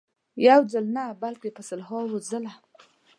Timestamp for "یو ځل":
0.47-0.85